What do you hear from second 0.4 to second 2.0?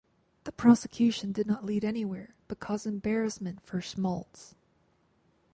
The prosecution did not lead